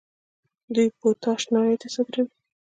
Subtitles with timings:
[0.73, 2.31] دوی پوټاش نړۍ ته صادروي.